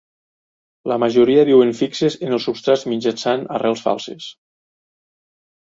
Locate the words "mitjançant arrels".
2.95-3.87